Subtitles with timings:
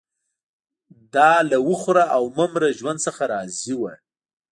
[1.15, 3.91] دا له وخوره او مه مره ژوند څخه راضي وو